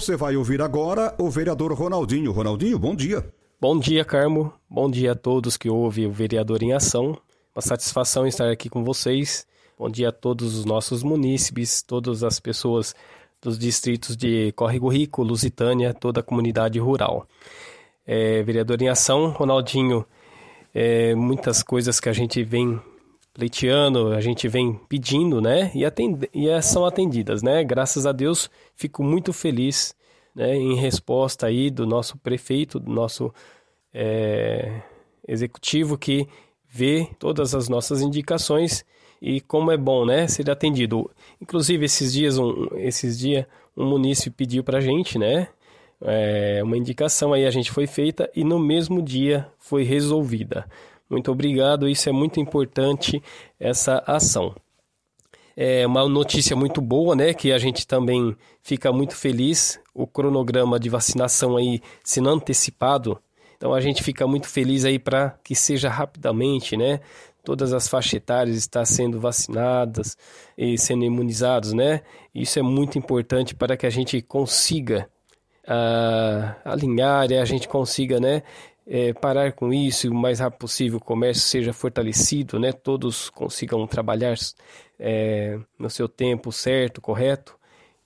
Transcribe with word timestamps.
Você 0.00 0.16
vai 0.16 0.34
ouvir 0.34 0.62
agora 0.62 1.14
o 1.18 1.28
vereador 1.28 1.74
Ronaldinho. 1.74 2.32
Ronaldinho, 2.32 2.78
bom 2.78 2.96
dia. 2.96 3.22
Bom 3.60 3.78
dia, 3.78 4.02
Carmo. 4.02 4.50
Bom 4.68 4.90
dia 4.90 5.12
a 5.12 5.14
todos 5.14 5.58
que 5.58 5.68
ouvem 5.68 6.06
o 6.06 6.10
Vereador 6.10 6.62
em 6.62 6.72
Ação. 6.72 7.18
Uma 7.54 7.60
satisfação 7.60 8.26
estar 8.26 8.50
aqui 8.50 8.70
com 8.70 8.82
vocês. 8.82 9.46
Bom 9.78 9.90
dia 9.90 10.08
a 10.08 10.12
todos 10.12 10.56
os 10.56 10.64
nossos 10.64 11.02
munícipes, 11.02 11.82
todas 11.82 12.24
as 12.24 12.40
pessoas 12.40 12.94
dos 13.42 13.58
distritos 13.58 14.16
de 14.16 14.52
Córrego 14.52 14.88
Rico, 14.88 15.22
Lusitânia, 15.22 15.92
toda 15.92 16.20
a 16.20 16.22
comunidade 16.22 16.78
rural. 16.78 17.28
É, 18.06 18.42
vereador 18.42 18.80
em 18.80 18.88
Ação, 18.88 19.28
Ronaldinho, 19.28 20.06
é, 20.74 21.14
muitas 21.14 21.62
coisas 21.62 22.00
que 22.00 22.08
a 22.08 22.14
gente 22.14 22.42
vem 22.42 22.80
pleiteando, 23.34 24.14
a 24.14 24.20
gente 24.22 24.48
vem 24.48 24.80
pedindo, 24.88 25.42
né? 25.42 25.70
E, 25.74 25.84
atend 25.84 26.28
e 26.32 26.62
são 26.62 26.86
atendidas, 26.86 27.42
né? 27.42 27.62
Graças 27.62 28.06
a 28.06 28.12
Deus, 28.12 28.50
fico 28.74 29.04
muito 29.04 29.32
feliz 29.32 29.94
né, 30.40 30.56
em 30.56 30.74
resposta 30.74 31.46
aí 31.46 31.70
do 31.70 31.86
nosso 31.86 32.16
prefeito, 32.16 32.80
do 32.80 32.90
nosso 32.90 33.30
é, 33.92 34.80
executivo 35.28 35.98
que 35.98 36.26
vê 36.66 37.06
todas 37.18 37.54
as 37.54 37.68
nossas 37.68 38.00
indicações 38.00 38.82
e 39.20 39.42
como 39.42 39.70
é 39.70 39.76
bom, 39.76 40.06
né, 40.06 40.26
ser 40.26 40.50
atendido. 40.50 41.10
Inclusive 41.42 41.84
esses 41.84 42.14
dias, 42.14 42.38
um, 42.38 42.68
esses 42.76 43.18
dias, 43.18 43.44
um 43.76 43.84
munícipe 43.84 44.34
pediu 44.34 44.64
para 44.64 44.80
gente, 44.80 45.18
né, 45.18 45.48
é, 46.00 46.62
uma 46.64 46.78
indicação 46.78 47.34
aí 47.34 47.44
a 47.44 47.50
gente 47.50 47.70
foi 47.70 47.86
feita 47.86 48.30
e 48.34 48.42
no 48.42 48.58
mesmo 48.58 49.02
dia 49.02 49.46
foi 49.58 49.82
resolvida. 49.82 50.66
Muito 51.10 51.30
obrigado, 51.30 51.86
isso 51.86 52.08
é 52.08 52.12
muito 52.12 52.40
importante, 52.40 53.22
essa 53.58 54.02
ação. 54.06 54.54
É 55.56 55.86
uma 55.86 56.08
notícia 56.08 56.54
muito 56.54 56.80
boa, 56.80 57.14
né, 57.14 57.34
que 57.34 57.52
a 57.52 57.58
gente 57.58 57.86
também 57.86 58.36
fica 58.62 58.92
muito 58.92 59.14
feliz, 59.14 59.80
o 59.94 60.06
cronograma 60.06 60.78
de 60.78 60.88
vacinação 60.88 61.56
aí 61.56 61.80
sendo 62.04 62.30
antecipado, 62.30 63.20
então 63.56 63.74
a 63.74 63.80
gente 63.80 64.02
fica 64.02 64.26
muito 64.26 64.48
feliz 64.48 64.84
aí 64.84 64.98
para 64.98 65.36
que 65.44 65.54
seja 65.54 65.90
rapidamente, 65.90 66.76
né, 66.76 67.00
todas 67.44 67.72
as 67.72 67.88
faixas 67.88 68.14
etárias 68.14 68.56
estão 68.56 68.84
sendo 68.84 69.20
vacinadas 69.20 70.16
e 70.56 70.78
sendo 70.78 71.04
imunizados, 71.04 71.72
né, 71.72 72.02
isso 72.34 72.58
é 72.58 72.62
muito 72.62 72.96
importante 72.96 73.54
para 73.54 73.76
que 73.76 73.86
a 73.86 73.90
gente 73.90 74.22
consiga 74.22 75.10
uh, 75.64 76.54
alinhar 76.64 77.30
e 77.30 77.38
a 77.38 77.44
gente 77.44 77.68
consiga, 77.68 78.18
né, 78.18 78.42
é, 78.92 79.12
parar 79.12 79.52
com 79.52 79.72
isso 79.72 80.08
e 80.08 80.10
o 80.10 80.14
mais 80.14 80.40
rápido 80.40 80.58
possível 80.58 80.98
o 80.98 81.04
comércio 81.04 81.44
seja 81.44 81.72
fortalecido, 81.72 82.58
né? 82.58 82.72
Todos 82.72 83.30
consigam 83.30 83.86
trabalhar 83.86 84.34
é, 84.98 85.60
no 85.78 85.88
seu 85.88 86.08
tempo 86.08 86.50
certo, 86.50 87.00
correto 87.00 87.56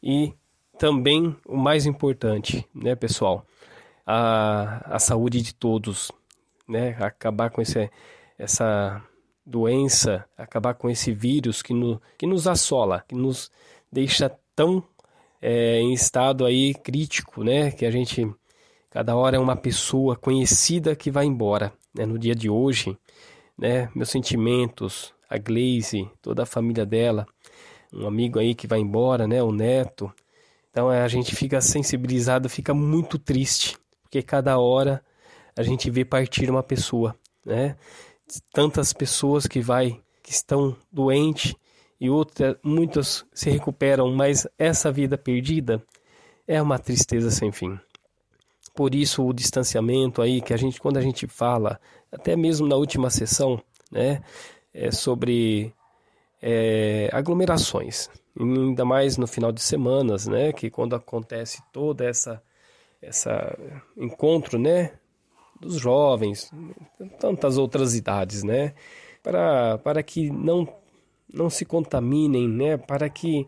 e 0.03 0.35
também 0.79 1.35
o 1.47 1.57
mais 1.57 1.87
importante, 1.87 2.69
né, 2.75 2.95
pessoal, 2.95 3.47
a, 4.05 4.97
a 4.97 4.99
saúde 4.99 5.41
de 5.41 5.55
todos, 5.55 6.13
né? 6.69 6.95
Acabar 7.01 7.49
com 7.49 7.63
esse, 7.63 7.91
essa 8.39 9.03
doença, 9.47 10.27
acabar 10.37 10.75
com 10.75 10.91
esse 10.91 11.15
vírus 11.15 11.63
que, 11.63 11.73
no, 11.73 12.01
que 12.19 12.27
nos 12.27 12.47
assola, 12.47 13.03
que 13.09 13.15
nos 13.15 13.51
deixa 13.91 14.31
tão 14.55 14.85
é, 15.41 15.79
em 15.79 15.95
estado 15.95 16.45
aí 16.45 16.75
crítico, 16.75 17.43
né? 17.43 17.71
Que 17.71 17.87
a 17.87 17.91
gente 17.91 18.31
Cada 18.95 19.17
hora 19.17 19.37
é 19.37 19.41
uma 19.41 19.57
pessoa 19.57 20.15
conhecida 20.15 20.95
que 20.95 21.11
vai 21.11 21.25
embora. 21.25 21.73
Né? 21.93 22.07
No 22.07 22.17
dia 22.17 22.33
de 22.33 22.49
hoje, 22.49 22.97
né? 23.59 23.91
meus 23.93 24.09
sentimentos, 24.09 25.13
a 25.29 25.37
Glaze, 25.37 26.09
toda 26.23 26.45
a 26.45 26.47
família 26.47 26.87
dela, 26.87 27.27
um 27.93 28.07
amigo 28.07 28.39
aí 28.39 28.55
que 28.55 28.69
vai 28.69 28.79
embora, 28.79 29.27
né? 29.27 29.43
o 29.43 29.51
neto. 29.51 30.15
Então 30.71 30.89
a 30.89 31.09
gente 31.09 31.35
fica 31.35 31.61
sensibilizado, 31.61 32.49
fica 32.49 32.73
muito 32.73 33.19
triste, 33.19 33.77
porque 34.01 34.23
cada 34.23 34.61
hora 34.61 35.05
a 35.57 35.65
gente 35.65 35.91
vê 35.91 36.05
partir 36.05 36.49
uma 36.49 36.63
pessoa, 36.63 37.17
né? 37.45 37.77
Tantas 38.53 38.93
pessoas 38.93 39.49
que 39.49 39.61
vai 39.61 40.01
que 40.23 40.31
estão 40.31 40.77
doentes 40.91 41.57
e 42.01 42.09
outras 42.09 42.57
muitas 42.63 43.25
se 43.35 43.51
recuperam, 43.51 44.13
mas 44.15 44.47
essa 44.57 44.93
vida 44.93 45.19
perdida 45.19 45.83
é 46.47 46.63
uma 46.63 46.79
tristeza 46.79 47.31
sem 47.31 47.51
fim. 47.51 47.77
Por 48.75 48.95
isso 48.95 49.25
o 49.25 49.33
distanciamento 49.33 50.21
aí 50.21 50.41
que 50.41 50.53
a 50.53 50.57
gente 50.57 50.81
quando 50.81 50.97
a 50.97 51.01
gente 51.01 51.27
fala, 51.27 51.81
até 52.11 52.35
mesmo 52.35 52.67
na 52.67 52.77
última 52.77 53.09
sessão, 53.09 53.63
né, 53.91 54.23
é 54.73 54.91
sobre 54.91 55.73
é, 56.43 57.09
aglomerações, 57.13 58.11
ainda 58.39 58.85
mais 58.85 59.17
no 59.17 59.27
final 59.27 59.53
de 59.53 59.63
semanas, 59.63 60.27
né, 60.27 60.53
que 60.53 60.69
quando 60.69 60.97
acontece 60.97 61.63
toda 61.73 62.05
essa 62.05 62.43
essa 63.01 63.57
encontro, 63.97 64.59
né, 64.59 64.93
dos 65.61 65.77
jovens, 65.77 66.51
tantas 67.21 67.59
outras 67.59 67.95
idades, 67.95 68.43
né, 68.43 68.75
para 69.23 69.79
para 69.79 70.03
que 70.03 70.31
não 70.31 70.69
não 71.33 71.49
se 71.49 71.65
contaminem, 71.65 72.49
né, 72.49 72.77
para 72.77 73.09
que 73.09 73.47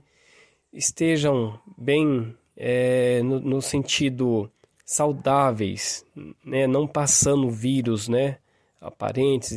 estejam 0.72 1.58
bem 1.76 2.36
é, 2.56 3.22
no, 3.22 3.40
no 3.40 3.62
sentido 3.62 4.50
saudáveis, 4.86 6.06
né? 6.44 6.68
não 6.68 6.86
passando 6.86 7.50
vírus 7.50 8.06
né? 8.06 8.38
aparentes 8.80 9.50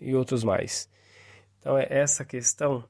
e 0.00 0.14
outros 0.14 0.44
mais. 0.44 0.88
Então 1.58 1.76
é 1.76 1.86
essa 1.90 2.24
questão 2.24 2.84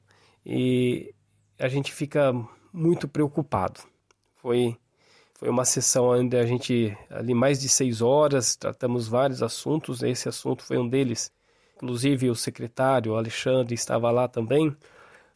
e 0.45 1.13
a 1.57 1.67
gente 1.67 1.91
fica 1.91 2.31
muito 2.71 3.07
preocupado. 3.07 3.81
Foi, 4.35 4.77
foi 5.33 5.49
uma 5.49 5.65
sessão 5.65 6.09
onde 6.09 6.37
a 6.37 6.45
gente, 6.45 6.95
ali 7.09 7.33
mais 7.33 7.59
de 7.59 7.67
seis 7.67 7.99
horas, 7.99 8.55
tratamos 8.55 9.07
vários 9.07 9.41
assuntos, 9.41 10.03
esse 10.03 10.29
assunto 10.29 10.63
foi 10.63 10.77
um 10.77 10.87
deles. 10.87 11.31
Inclusive 11.77 12.29
o 12.29 12.35
secretário 12.35 13.15
Alexandre 13.15 13.73
estava 13.73 14.11
lá 14.11 14.27
também, 14.27 14.75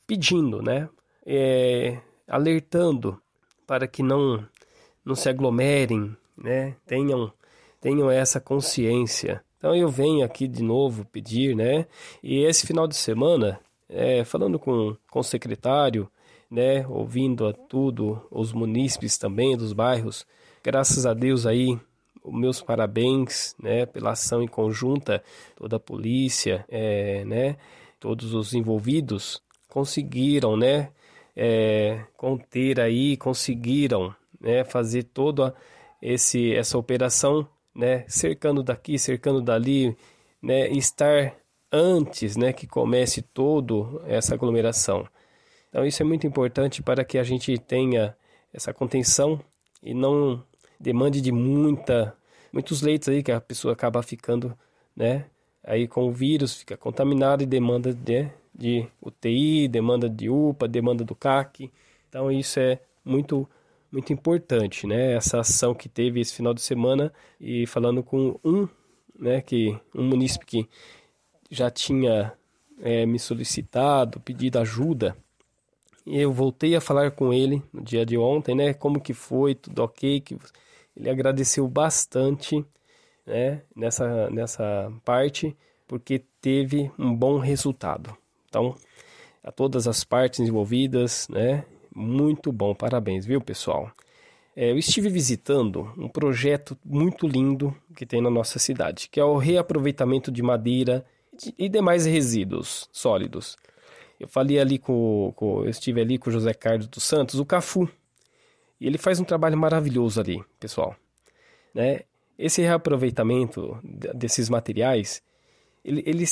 pedindo, 0.06 0.62
né? 0.62 0.88
É, 1.26 2.00
alertando 2.28 3.20
para 3.66 3.88
que 3.88 4.04
não, 4.04 4.46
não 5.04 5.16
se 5.16 5.30
aglomerem, 5.30 6.16
né? 6.42 6.76
Tenham, 6.86 7.32
tenham 7.80 8.10
essa 8.10 8.40
consciência. 8.40 9.44
Então 9.58 9.76
eu 9.76 9.90
venho 9.90 10.26
aqui 10.26 10.48
de 10.48 10.64
novo 10.64 11.06
pedir, 11.06 11.56
né? 11.56 11.86
E 12.24 12.44
esse 12.44 12.66
final 12.66 12.88
de 12.88 12.96
semana, 12.96 13.60
é, 13.88 14.24
falando 14.24 14.58
com, 14.58 14.98
com 15.10 15.20
o 15.20 15.24
secretário, 15.24 16.10
né? 16.50 16.86
Ouvindo 16.88 17.48
a 17.48 17.54
tudo, 17.54 18.22
os 18.32 18.52
munícipes 18.52 19.18
também 19.18 19.56
dos 19.56 19.72
bairros, 19.72 20.26
graças 20.64 21.06
a 21.06 21.14
Deus 21.14 21.46
aí, 21.46 21.80
meus 22.26 22.62
parabéns, 22.62 23.56
né? 23.62 23.86
Pela 23.86 24.12
ação 24.12 24.42
em 24.42 24.48
conjunta, 24.48 25.24
toda 25.56 25.76
a 25.76 25.80
polícia, 25.80 26.66
é, 26.68 27.24
né? 27.26 27.58
Todos 28.00 28.34
os 28.34 28.54
envolvidos 28.54 29.42
conseguiram, 29.70 30.58
né? 30.58 30.90
É, 31.36 32.04
conter 32.18 32.80
aí, 32.80 33.16
conseguiram, 33.16 34.14
né? 34.40 34.64
Fazer 34.64 35.04
toda 35.04 35.56
esse 36.02 36.54
essa 36.56 36.78
operação, 36.78 37.48
né, 37.76 38.06
cercando 38.08 38.64
daqui, 38.64 38.98
cercando 38.98 39.42
dali, 39.42 39.96
né, 40.42 40.70
estar 40.70 41.36
antes, 41.72 42.36
né, 42.36 42.52
que 42.52 42.68
comece 42.68 43.22
todo 43.22 44.02
essa 44.06 44.34
aglomeração. 44.34 45.08
Então 45.70 45.86
isso 45.86 46.02
é 46.02 46.06
muito 46.06 46.28
importante 46.28 46.82
para 46.84 47.06
que 47.06 47.18
a 47.18 47.24
gente 47.24 47.58
tenha 47.60 48.16
essa 48.54 48.74
contenção 48.74 49.40
e 49.82 49.94
não 49.94 50.44
demande 50.80 51.22
de 51.22 51.32
muita 51.32 52.16
muitos 52.52 52.82
leitos 52.82 53.08
aí 53.08 53.24
que 53.24 53.32
a 53.32 53.40
pessoa 53.40 53.74
acaba 53.74 54.04
ficando, 54.04 54.58
né, 54.96 55.26
aí 55.64 55.88
com 55.88 56.08
o 56.08 56.12
vírus 56.12 56.56
fica 56.56 56.76
contaminado 56.76 57.44
e 57.44 57.46
demanda 57.46 57.94
de, 57.94 58.28
de 58.54 58.88
UTI, 59.02 59.68
demanda 59.68 60.10
de 60.10 60.30
UPA, 60.30 60.68
demanda 60.68 61.04
do 61.04 61.16
CAC. 61.16 61.72
Então 62.10 62.32
isso 62.32 62.60
é 62.60 62.80
muito 63.06 63.48
muito 63.92 64.14
importante, 64.14 64.88
né? 64.88 65.14
Essa 65.14 65.40
ação 65.40 65.74
que 65.76 65.90
teve 65.90 66.22
esse 66.22 66.34
final 66.34 66.54
de 66.54 66.62
semana 66.62 67.12
e 67.40 67.68
falando 67.68 68.02
com 68.04 68.40
um, 68.44 68.68
né? 69.20 69.42
Que 69.42 69.78
um 69.94 70.04
munícipe 70.04 70.46
que 70.46 70.70
já 71.50 71.70
tinha 71.70 72.34
é, 72.82 73.06
me 73.06 73.20
solicitado, 73.20 74.20
pedido 74.20 74.60
ajuda, 74.60 75.16
Eu 76.06 76.32
voltei 76.34 76.76
a 76.76 76.82
falar 76.82 77.12
com 77.12 77.32
ele 77.32 77.62
no 77.72 77.82
dia 77.84 78.06
de 78.06 78.18
ontem, 78.18 78.56
né? 78.56 78.74
Como 78.74 79.00
que 79.02 79.14
foi, 79.14 79.54
tudo 79.56 79.84
ok, 79.84 80.22
que 80.22 80.38
ele 80.96 81.10
agradeceu 81.10 81.68
bastante, 81.68 82.66
né? 83.26 83.62
Nessa, 83.76 84.30
nessa 84.32 84.92
parte, 85.06 85.56
porque 85.88 86.24
teve 86.42 86.92
um 86.98 87.16
bom 87.16 87.38
resultado. 87.38 88.16
Então, 88.48 88.76
a 89.44 89.52
todas 89.52 89.88
as 89.88 90.04
partes 90.04 90.40
envolvidas, 90.40 91.28
né? 91.30 91.66
Muito 91.94 92.52
bom, 92.52 92.74
parabéns, 92.74 93.26
viu, 93.26 93.42
pessoal? 93.42 93.92
É, 94.56 94.72
eu 94.72 94.78
estive 94.78 95.10
visitando 95.10 95.94
um 95.98 96.10
projeto 96.10 96.78
muito 96.84 97.28
lindo 97.28 97.76
que 97.96 98.06
tem 98.06 98.22
na 98.22 98.30
nossa 98.30 98.60
cidade, 98.60 99.10
que 99.10 99.20
é 99.20 99.24
o 99.24 99.38
reaproveitamento 99.38 100.32
de 100.32 100.42
madeira 100.42 101.06
e 101.58 101.70
demais 101.70 102.06
resíduos 102.06 102.90
sólidos. 102.92 103.58
Eu 104.20 104.28
falei 104.28 104.60
ali 104.60 104.78
com, 104.78 105.34
com 105.36 105.64
eu 105.64 105.70
estive 105.70 106.02
ali 106.02 106.18
com 106.18 106.30
o 106.30 106.34
José 106.34 106.54
Carlos 106.54 106.88
dos 106.88 107.04
Santos, 107.04 107.40
o 107.40 107.46
Cafu, 107.46 107.90
e 108.80 108.88
ele 108.88 108.98
faz 108.98 109.20
um 109.20 109.24
trabalho 109.24 109.58
maravilhoso 109.58 110.20
ali, 110.20 110.44
pessoal. 110.60 110.96
Né? 111.74 112.02
Esse 112.38 112.62
reaproveitamento 112.62 113.80
desses 113.84 114.50
materiais, 114.50 115.22
ele, 115.84 116.04
ele, 116.06 116.26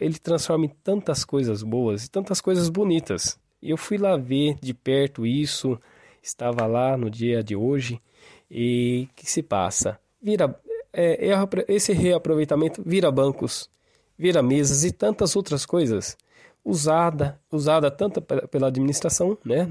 ele 0.00 0.18
transforma 0.18 0.66
em 0.66 0.72
tantas 0.82 1.24
coisas 1.24 1.62
boas 1.62 2.04
e 2.04 2.10
tantas 2.10 2.40
coisas 2.40 2.68
bonitas. 2.68 3.38
Eu 3.62 3.76
fui 3.76 3.98
lá 3.98 4.16
ver 4.16 4.56
de 4.60 4.72
perto 4.72 5.26
isso, 5.26 5.78
estava 6.22 6.66
lá 6.66 6.96
no 6.96 7.10
dia 7.10 7.42
de 7.42 7.56
hoje, 7.56 8.00
e 8.50 9.08
que 9.16 9.30
se 9.30 9.42
passa? 9.42 9.98
Vira, 10.22 10.58
é, 10.92 11.28
é, 11.28 11.34
esse 11.68 11.92
reaproveitamento 11.92 12.82
vira 12.84 13.10
bancos, 13.10 13.68
vira 14.16 14.42
mesas 14.42 14.84
e 14.84 14.92
tantas 14.92 15.34
outras 15.34 15.66
coisas, 15.66 16.16
usada, 16.64 17.40
usada 17.50 17.90
tanto 17.90 18.22
pela 18.22 18.68
administração, 18.68 19.36
né, 19.44 19.68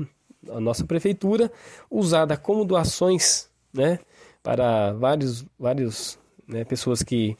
a 0.49 0.59
nossa 0.59 0.85
prefeitura, 0.85 1.51
usada 1.89 2.35
como 2.37 2.65
doações, 2.65 3.49
né, 3.73 3.99
para 4.43 4.93
vários, 4.93 5.45
vários 5.57 6.19
né, 6.47 6.63
pessoas 6.65 7.03
que 7.03 7.37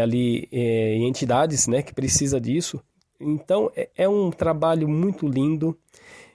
ali 0.00 0.48
é, 0.50 0.96
entidades, 0.96 1.66
né, 1.66 1.82
que 1.82 1.94
precisa 1.94 2.40
disso 2.40 2.82
então 3.20 3.70
é, 3.76 3.88
é 3.96 4.08
um 4.08 4.30
trabalho 4.30 4.88
muito 4.88 5.28
lindo 5.28 5.76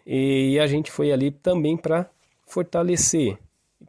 e 0.05 0.59
a 0.59 0.67
gente 0.67 0.91
foi 0.91 1.11
ali 1.11 1.31
também 1.31 1.75
para 1.75 2.09
fortalecer, 2.45 3.37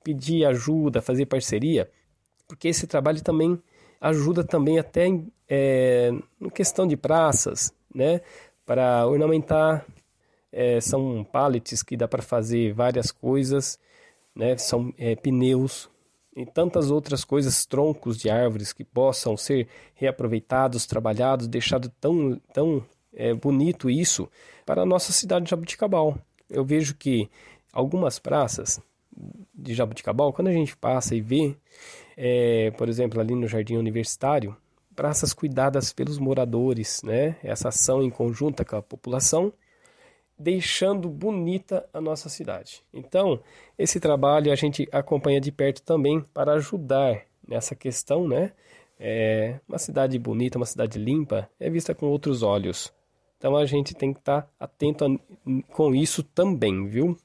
pedir 0.02 0.46
ajuda, 0.46 1.02
fazer 1.02 1.26
parceria, 1.26 1.90
porque 2.48 2.68
esse 2.68 2.86
trabalho 2.86 3.22
também 3.22 3.60
ajuda 4.00 4.42
também 4.42 4.78
até 4.78 5.06
é, 5.48 6.10
em 6.40 6.48
questão 6.48 6.86
de 6.86 6.96
praças, 6.96 7.72
né? 7.94 8.20
Para 8.64 9.06
ornamentar, 9.06 9.86
é, 10.50 10.80
são 10.80 11.24
pallets 11.24 11.82
que 11.82 11.96
dá 11.96 12.08
para 12.08 12.22
fazer 12.22 12.72
várias 12.72 13.10
coisas, 13.10 13.78
né? 14.34 14.56
São 14.56 14.92
é, 14.98 15.14
pneus 15.14 15.90
e 16.36 16.44
tantas 16.44 16.90
outras 16.90 17.24
coisas, 17.24 17.64
troncos 17.64 18.18
de 18.18 18.28
árvores 18.28 18.72
que 18.72 18.84
possam 18.84 19.36
ser 19.36 19.66
reaproveitados, 19.94 20.86
trabalhados, 20.86 21.48
deixado 21.48 21.88
tão, 21.98 22.38
tão 22.52 22.84
é, 23.14 23.32
bonito 23.32 23.88
isso 23.88 24.28
para 24.66 24.82
a 24.82 24.86
nossa 24.86 25.12
cidade 25.12 25.46
de 25.46 25.50
Jabuticabal. 25.50 26.18
Eu 26.50 26.62
vejo 26.64 26.94
que 26.94 27.30
algumas 27.72 28.18
praças 28.18 28.78
de 29.54 29.74
Jabuticabal, 29.74 30.32
quando 30.32 30.48
a 30.48 30.52
gente 30.52 30.76
passa 30.76 31.14
e 31.14 31.22
vê, 31.22 31.56
é, 32.16 32.70
por 32.72 32.88
exemplo, 32.88 33.18
ali 33.18 33.34
no 33.34 33.48
Jardim 33.48 33.76
Universitário, 33.76 34.54
praças 34.94 35.32
cuidadas 35.32 35.92
pelos 35.92 36.18
moradores, 36.18 37.02
né? 37.02 37.36
Essa 37.42 37.68
ação 37.68 38.02
em 38.02 38.10
conjunta 38.10 38.64
com 38.64 38.76
a 38.76 38.82
população, 38.82 39.52
deixando 40.38 41.08
bonita 41.08 41.88
a 41.92 42.00
nossa 42.00 42.28
cidade. 42.28 42.82
Então, 42.92 43.40
esse 43.78 43.98
trabalho 43.98 44.52
a 44.52 44.54
gente 44.54 44.88
acompanha 44.92 45.40
de 45.40 45.50
perto 45.50 45.82
também 45.82 46.20
para 46.34 46.52
ajudar 46.54 47.22
nessa 47.46 47.74
questão, 47.74 48.26
né? 48.28 48.52
É, 48.98 49.58
uma 49.68 49.78
cidade 49.78 50.18
bonita, 50.18 50.58
uma 50.58 50.66
cidade 50.66 50.98
limpa, 50.98 51.48
é 51.60 51.68
vista 51.68 51.94
com 51.94 52.06
outros 52.06 52.42
olhos. 52.42 52.92
Então 53.38 53.56
a 53.56 53.66
gente 53.66 53.94
tem 53.94 54.12
que 54.12 54.18
estar 54.18 54.42
tá 54.42 54.48
atento 54.58 55.04
a, 55.04 55.08
com 55.72 55.94
isso 55.94 56.22
também, 56.22 56.86
viu? 56.86 57.16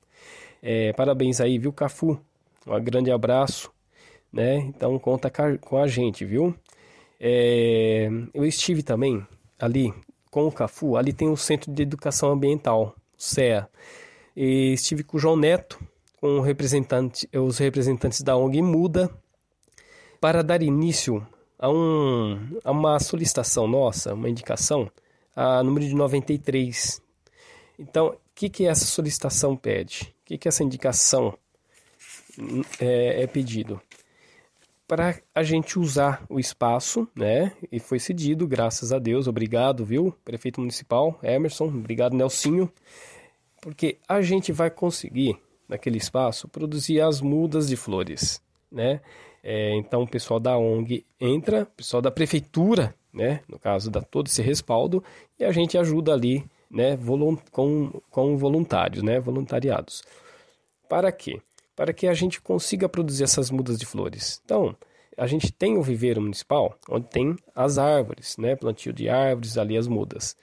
É, 0.61 0.93
parabéns 0.93 1.39
aí, 1.39 1.57
viu, 1.57 1.71
Cafu? 1.71 2.19
Um 2.67 2.83
grande 2.83 3.11
abraço, 3.11 3.71
né? 4.31 4.57
Então 4.57 4.97
conta 4.99 5.31
com 5.59 5.77
a 5.77 5.87
gente, 5.87 6.25
viu? 6.25 6.53
É, 7.19 8.09
eu 8.33 8.45
estive 8.45 8.83
também 8.83 9.25
ali 9.57 9.93
com 10.29 10.47
o 10.47 10.51
Cafu, 10.51 10.95
ali 10.97 11.13
tem 11.13 11.29
o 11.29 11.37
Centro 11.37 11.71
de 11.71 11.83
Educação 11.83 12.31
Ambiental, 12.31 12.95
CEA. 13.23 13.69
E 14.35 14.73
estive 14.73 15.03
com 15.03 15.17
o 15.17 15.19
João 15.19 15.35
Neto, 15.35 15.79
com 16.19 16.39
representante, 16.39 17.27
os 17.33 17.57
representantes 17.57 18.21
da 18.21 18.37
ONG 18.37 18.61
Muda, 18.61 19.09
para 20.19 20.43
dar 20.43 20.61
início 20.61 21.25
a, 21.57 21.69
um, 21.69 22.59
a 22.63 22.71
uma 22.71 22.99
solicitação 22.99 23.67
nossa, 23.67 24.13
uma 24.13 24.29
indicação 24.29 24.89
a 25.35 25.63
número 25.63 25.85
de 25.85 25.95
93. 25.95 27.01
Então, 27.79 28.07
o 28.07 28.17
que, 28.35 28.49
que 28.49 28.65
essa 28.65 28.85
solicitação 28.85 29.55
pede? 29.55 30.13
O 30.21 30.25
que, 30.25 30.37
que 30.37 30.47
essa 30.47 30.63
indicação 30.63 31.37
é, 32.79 33.23
é 33.23 33.27
pedido? 33.27 33.81
Para 34.87 35.21
a 35.33 35.41
gente 35.41 35.79
usar 35.79 36.25
o 36.29 36.37
espaço, 36.37 37.07
né? 37.15 37.53
E 37.71 37.79
foi 37.79 37.97
cedido, 37.97 38.45
graças 38.45 38.91
a 38.91 38.99
Deus. 38.99 39.25
Obrigado, 39.25 39.85
viu? 39.85 40.13
Prefeito 40.25 40.59
Municipal, 40.59 41.17
Emerson. 41.23 41.67
Obrigado, 41.67 42.15
Nelsinho. 42.15 42.71
Porque 43.61 43.99
a 44.07 44.21
gente 44.21 44.51
vai 44.51 44.69
conseguir, 44.69 45.37
naquele 45.69 45.97
espaço, 45.97 46.49
produzir 46.49 46.99
as 46.99 47.21
mudas 47.21 47.69
de 47.69 47.77
flores, 47.77 48.41
né? 48.69 48.99
É, 49.43 49.75
então, 49.75 50.01
o 50.01 50.07
pessoal 50.07 50.39
da 50.39 50.57
ONG 50.57 51.05
entra, 51.19 51.63
o 51.63 51.77
pessoal 51.77 52.01
da 52.01 52.11
prefeitura 52.11 52.93
né? 53.13 53.41
No 53.47 53.59
caso, 53.59 53.91
dá 53.91 54.01
todo 54.01 54.27
esse 54.27 54.41
respaldo 54.41 55.03
e 55.37 55.43
a 55.43 55.51
gente 55.51 55.77
ajuda 55.77 56.13
ali, 56.13 56.45
né? 56.69 56.97
Com, 57.51 58.01
com 58.09 58.37
voluntários, 58.37 59.03
né? 59.03 59.19
Voluntariados. 59.19 60.03
Para 60.87 61.11
quê? 61.11 61.41
Para 61.75 61.93
que 61.93 62.07
a 62.07 62.13
gente 62.13 62.41
consiga 62.41 62.87
produzir 62.87 63.23
essas 63.23 63.51
mudas 63.51 63.79
de 63.79 63.85
flores. 63.85 64.41
Então, 64.45 64.75
a 65.17 65.27
gente 65.27 65.51
tem 65.51 65.77
o 65.77 65.81
viveiro 65.81 66.21
municipal, 66.21 66.77
onde 66.89 67.07
tem 67.07 67.35
as 67.53 67.77
árvores, 67.77 68.37
né? 68.37 68.55
Plantio 68.55 68.93
de 68.93 69.09
árvores, 69.09 69.57
ali 69.57 69.77
as 69.77 69.87
mudas. 69.87 70.35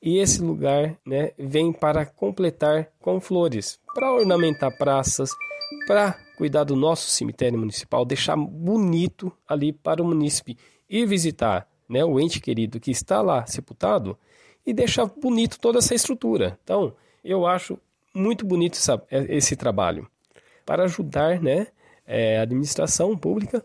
E 0.00 0.18
esse 0.18 0.40
lugar, 0.40 0.96
né? 1.04 1.32
Vem 1.38 1.72
para 1.72 2.06
completar 2.06 2.90
com 3.00 3.20
flores, 3.20 3.80
para 3.94 4.12
ornamentar 4.12 4.76
praças, 4.76 5.30
para 5.86 6.12
cuidar 6.36 6.64
do 6.64 6.76
nosso 6.76 7.10
cemitério 7.10 7.58
municipal, 7.58 8.04
deixar 8.04 8.36
bonito 8.36 9.32
ali 9.46 9.72
para 9.72 10.02
o 10.02 10.06
munícipe 10.06 10.56
ir 10.88 11.06
visitar 11.06 11.68
né, 11.88 12.04
o 12.04 12.18
ente 12.18 12.40
querido 12.40 12.78
que 12.78 12.90
está 12.90 13.20
lá 13.20 13.44
sepultado 13.46 14.18
e 14.64 14.72
deixar 14.72 15.06
bonito 15.06 15.58
toda 15.58 15.78
essa 15.78 15.94
estrutura. 15.94 16.58
Então, 16.62 16.94
eu 17.24 17.46
acho 17.46 17.78
muito 18.14 18.46
bonito 18.46 18.74
essa, 18.74 19.02
esse 19.10 19.56
trabalho 19.56 20.08
para 20.64 20.84
ajudar 20.84 21.40
né, 21.40 21.68
é, 22.06 22.38
a 22.38 22.42
administração 22.42 23.16
pública 23.16 23.64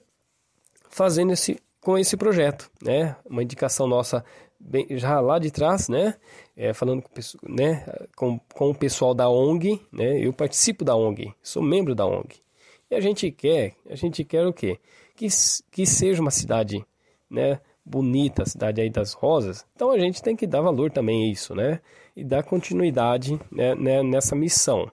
fazendo 0.89 1.33
esse, 1.33 1.59
com 1.83 1.97
esse 1.97 2.15
projeto. 2.17 2.69
Né? 2.81 3.15
Uma 3.25 3.43
indicação 3.43 3.87
nossa 3.87 4.23
bem, 4.59 4.87
já 4.91 5.19
lá 5.19 5.39
de 5.39 5.51
trás, 5.51 5.89
né? 5.89 6.15
É, 6.55 6.73
falando 6.73 7.01
com, 7.01 7.11
né, 7.47 7.85
com, 8.15 8.39
com 8.53 8.69
o 8.69 8.75
pessoal 8.75 9.13
da 9.13 9.29
ONG, 9.29 9.81
né? 9.91 10.19
Eu 10.19 10.31
participo 10.31 10.85
da 10.85 10.95
ONG, 10.95 11.33
sou 11.41 11.61
membro 11.61 11.95
da 11.95 12.05
ONG. 12.05 12.41
E 12.89 12.95
a 12.95 13.01
gente 13.01 13.31
quer, 13.31 13.73
a 13.89 13.95
gente 13.95 14.23
quer 14.23 14.45
o 14.45 14.53
quê? 14.53 14.79
Que, 15.15 15.27
que 15.71 15.85
seja 15.85 16.21
uma 16.21 16.31
cidade, 16.31 16.85
né? 17.29 17.59
bonita, 17.85 18.43
a 18.43 18.45
cidade 18.45 18.81
aí 18.81 18.89
das 18.89 19.13
rosas. 19.13 19.65
Então 19.75 19.91
a 19.91 19.99
gente 19.99 20.21
tem 20.21 20.35
que 20.35 20.47
dar 20.47 20.61
valor 20.61 20.91
também 20.91 21.27
a 21.27 21.31
isso, 21.31 21.53
né? 21.53 21.81
E 22.15 22.23
dar 22.23 22.43
continuidade 22.43 23.39
né, 23.51 23.75
né, 23.75 24.03
nessa 24.03 24.35
missão. 24.35 24.89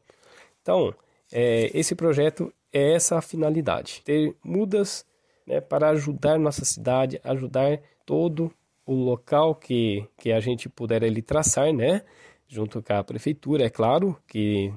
Então, 0.63 0.95
é, 1.33 1.71
esse 1.73 1.95
projeto 1.95 2.53
é 2.73 2.95
essa 2.95 3.19
a 3.19 3.23
finalidade: 3.23 4.03
ter 4.05 4.35
mudas 4.43 5.05
né, 5.47 5.61
para 5.61 5.91
ajudar 5.91 6.39
nossa 6.39 6.65
cidade, 6.65 7.21
ajudar 7.25 7.81
todo 8.05 8.53
o 8.87 8.95
local 8.95 9.55
que, 9.55 10.07
que 10.17 10.33
a 10.33 10.41
gente 10.41 10.69
puder 10.69 11.05
ali 11.05 11.23
traçar, 11.23 11.73
né? 11.73 12.03
Junto 12.49 12.83
com 12.83 12.93
a 12.93 13.05
prefeitura, 13.05 13.65
é 13.65 13.71
claro, 13.71 14.17
que 14.27 14.73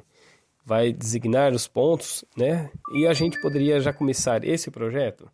vai 0.65 0.93
designar 0.93 1.51
os 1.53 1.67
pontos, 1.67 2.23
né? 2.37 2.69
E 2.93 3.07
a 3.07 3.13
gente 3.13 3.41
poderia 3.41 3.79
já 3.79 3.91
começar 3.91 4.43
esse 4.43 4.69
projeto 4.69 5.29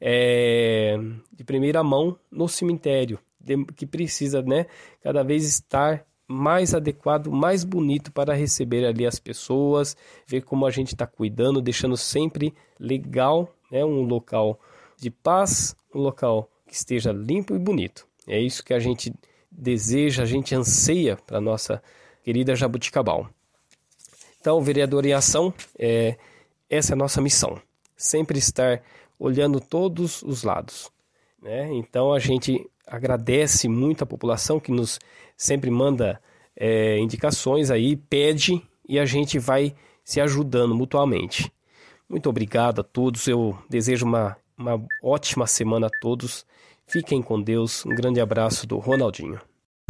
é, 0.00 0.96
de 1.32 1.44
primeira 1.44 1.82
mão 1.82 2.18
no 2.30 2.48
cemitério, 2.48 3.18
de, 3.40 3.64
que 3.64 3.86
precisa, 3.86 4.42
né, 4.42 4.66
cada 5.02 5.22
vez 5.22 5.44
estar 5.44 6.04
mais 6.26 6.74
adequado, 6.74 7.30
mais 7.32 7.64
bonito 7.64 8.12
para 8.12 8.34
receber 8.34 8.84
ali 8.84 9.06
as 9.06 9.18
pessoas, 9.18 9.96
ver 10.26 10.42
como 10.42 10.66
a 10.66 10.70
gente 10.70 10.88
está 10.88 11.06
cuidando, 11.06 11.62
deixando 11.62 11.96
sempre 11.96 12.54
legal, 12.78 13.54
né, 13.70 13.84
um 13.84 14.02
local 14.02 14.58
de 14.96 15.10
paz, 15.10 15.76
um 15.94 16.00
local 16.00 16.50
que 16.66 16.74
esteja 16.74 17.12
limpo 17.12 17.54
e 17.54 17.58
bonito. 17.58 18.06
É 18.26 18.38
isso 18.38 18.64
que 18.64 18.74
a 18.74 18.78
gente 18.78 19.12
deseja, 19.50 20.22
a 20.22 20.26
gente 20.26 20.54
anseia 20.54 21.16
para 21.16 21.40
nossa 21.40 21.82
querida 22.22 22.54
Jabuticabal. 22.54 23.28
Então, 24.40 24.60
vereador 24.60 25.04
em 25.04 25.12
ação, 25.12 25.52
é, 25.78 26.16
essa 26.68 26.92
é 26.92 26.94
a 26.94 26.96
nossa 26.96 27.20
missão. 27.20 27.60
Sempre 27.96 28.38
estar 28.38 28.82
olhando 29.18 29.60
todos 29.60 30.22
os 30.22 30.42
lados. 30.42 30.90
Né? 31.42 31.72
Então, 31.72 32.12
a 32.12 32.18
gente 32.18 32.68
agradece 32.86 33.68
muito 33.68 34.02
a 34.02 34.06
população 34.06 34.60
que 34.60 34.70
nos 34.70 34.98
sempre 35.36 35.70
manda 35.70 36.20
é, 36.56 36.98
indicações 36.98 37.70
aí, 37.70 37.96
pede 37.96 38.62
e 38.88 38.98
a 38.98 39.04
gente 39.04 39.38
vai 39.38 39.74
se 40.04 40.20
ajudando 40.20 40.74
mutuamente. 40.74 41.52
Muito 42.08 42.28
obrigado 42.28 42.80
a 42.80 42.84
todos. 42.84 43.26
Eu 43.28 43.58
desejo 43.68 44.06
uma, 44.06 44.36
uma 44.56 44.82
ótima 45.02 45.46
semana 45.46 45.88
a 45.88 45.90
todos. 46.00 46.46
Fiquem 46.86 47.22
com 47.22 47.40
Deus. 47.40 47.84
Um 47.84 47.94
grande 47.94 48.20
abraço 48.20 48.66
do 48.66 48.78
Ronaldinho. 48.78 49.38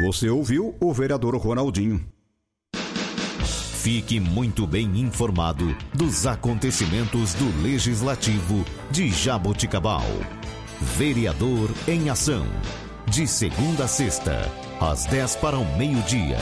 Você 0.00 0.28
ouviu 0.28 0.74
o 0.80 0.92
vereador 0.92 1.36
Ronaldinho. 1.36 2.04
Fique 3.88 4.20
muito 4.20 4.66
bem 4.66 5.00
informado 5.00 5.74
dos 5.94 6.26
acontecimentos 6.26 7.32
do 7.34 7.62
Legislativo 7.62 8.64
de 8.90 9.08
Jaboticabal. 9.08 10.04
Vereador 10.80 11.70
em 11.86 12.10
Ação. 12.10 12.46
De 13.06 13.26
segunda 13.26 13.84
a 13.84 13.88
sexta, 13.88 14.42
às 14.80 15.06
10 15.06 15.36
para 15.36 15.58
o 15.58 15.78
meio-dia. 15.78 16.36